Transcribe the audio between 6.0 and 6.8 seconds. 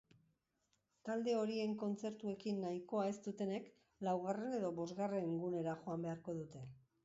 beharko dute.